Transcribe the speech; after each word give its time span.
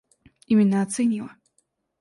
Именно 0.47 0.81
оценила. 0.81 1.29